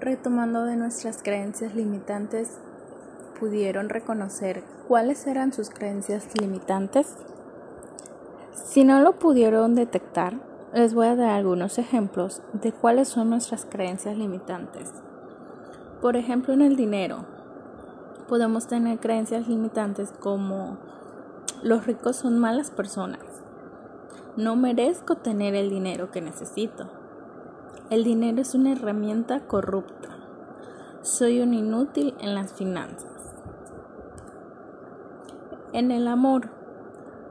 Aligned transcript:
retomando 0.00 0.64
de 0.64 0.76
nuestras 0.76 1.22
creencias 1.22 1.74
limitantes, 1.74 2.58
pudieron 3.38 3.88
reconocer 3.88 4.62
cuáles 4.88 5.26
eran 5.26 5.52
sus 5.52 5.70
creencias 5.70 6.28
limitantes? 6.40 7.16
Si 8.52 8.84
no 8.84 9.00
lo 9.00 9.18
pudieron 9.18 9.74
detectar, 9.74 10.34
les 10.72 10.94
voy 10.94 11.06
a 11.06 11.16
dar 11.16 11.30
algunos 11.30 11.78
ejemplos 11.78 12.42
de 12.52 12.72
cuáles 12.72 13.08
son 13.08 13.30
nuestras 13.30 13.64
creencias 13.64 14.16
limitantes. 14.16 14.92
Por 16.00 16.16
ejemplo, 16.16 16.52
en 16.52 16.62
el 16.62 16.76
dinero, 16.76 17.24
podemos 18.28 18.66
tener 18.66 18.98
creencias 18.98 19.48
limitantes 19.48 20.12
como 20.18 20.78
los 21.62 21.86
ricos 21.86 22.16
son 22.16 22.38
malas 22.38 22.70
personas, 22.70 23.20
no 24.36 24.56
merezco 24.56 25.16
tener 25.16 25.54
el 25.54 25.70
dinero 25.70 26.10
que 26.10 26.20
necesito, 26.20 26.88
el 27.90 28.02
dinero 28.02 28.40
es 28.40 28.54
una 28.54 28.72
herramienta 28.72 29.40
corrupta, 29.40 30.08
soy 31.02 31.40
un 31.40 31.52
inútil 31.52 32.14
en 32.18 32.34
las 32.34 32.54
finanzas. 32.54 33.10
En 35.74 35.90
el 35.90 36.08
amor, 36.08 36.48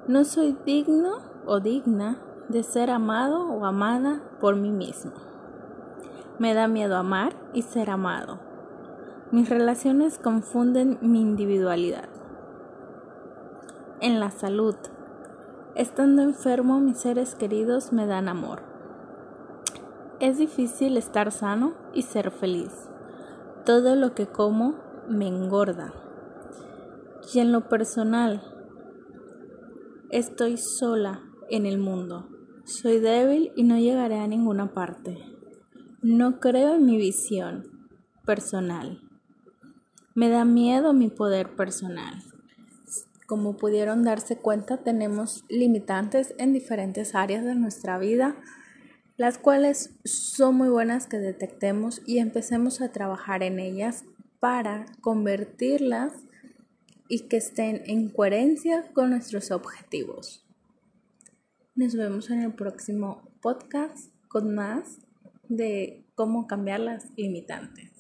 no 0.07 0.25
soy 0.25 0.55
digno 0.65 1.17
o 1.47 1.59
digna 1.59 2.17
de 2.49 2.61
ser 2.61 2.91
amado 2.91 3.47
o 3.47 3.65
amada 3.65 4.21
por 4.39 4.55
mí 4.55 4.69
mismo. 4.69 5.13
Me 6.37 6.53
da 6.53 6.67
miedo 6.67 6.97
amar 6.97 7.33
y 7.53 7.63
ser 7.63 7.89
amado. 7.89 8.39
Mis 9.31 9.49
relaciones 9.49 10.19
confunden 10.19 10.99
mi 11.01 11.21
individualidad. 11.21 12.09
En 14.01 14.19
la 14.19 14.29
salud, 14.29 14.75
estando 15.73 16.21
enfermo 16.21 16.79
mis 16.79 16.97
seres 16.97 17.33
queridos 17.33 17.91
me 17.91 18.05
dan 18.05 18.27
amor. 18.27 18.72
Es 20.19 20.37
difícil 20.37 20.97
estar 20.97 21.31
sano 21.31 21.73
y 21.93 22.03
ser 22.03 22.31
feliz. 22.31 22.71
Todo 23.65 23.95
lo 23.95 24.13
que 24.13 24.27
como 24.27 24.75
me 25.09 25.27
engorda. 25.27 25.93
Y 27.33 27.39
en 27.39 27.51
lo 27.51 27.67
personal, 27.69 28.41
estoy 30.09 30.57
sola 30.57 31.21
en 31.49 31.65
el 31.65 31.77
mundo. 31.77 32.29
Soy 32.65 32.99
débil 32.99 33.51
y 33.55 33.63
no 33.63 33.77
llegaré 33.77 34.19
a 34.19 34.27
ninguna 34.27 34.73
parte. 34.73 35.17
No 36.01 36.39
creo 36.39 36.75
en 36.75 36.85
mi 36.85 36.97
visión 36.97 37.89
personal. 38.25 39.01
Me 40.15 40.29
da 40.29 40.45
miedo 40.45 40.93
mi 40.93 41.09
poder 41.09 41.55
personal. 41.55 42.21
Como 43.25 43.57
pudieron 43.57 44.03
darse 44.03 44.37
cuenta, 44.37 44.77
tenemos 44.77 45.43
limitantes 45.49 46.35
en 46.37 46.53
diferentes 46.53 47.15
áreas 47.15 47.43
de 47.43 47.55
nuestra 47.55 47.97
vida, 47.97 48.35
las 49.17 49.37
cuales 49.37 49.91
son 50.03 50.55
muy 50.55 50.69
buenas 50.69 51.07
que 51.07 51.19
detectemos 51.19 52.01
y 52.05 52.17
empecemos 52.19 52.81
a 52.81 52.91
trabajar 52.91 53.43
en 53.43 53.59
ellas 53.59 54.05
para 54.39 54.85
convertirlas 55.01 56.13
y 57.07 57.27
que 57.27 57.37
estén 57.37 57.83
en 57.85 58.09
coherencia 58.09 58.91
con 58.93 59.11
nuestros 59.11 59.51
objetivos. 59.51 60.45
Nos 61.75 61.95
vemos 61.95 62.29
en 62.29 62.41
el 62.41 62.53
próximo 62.53 63.29
podcast 63.41 64.09
con 64.27 64.53
más 64.53 64.99
de 65.47 66.05
cómo 66.15 66.47
cambiar 66.47 66.79
las 66.79 67.11
limitantes. 67.15 67.92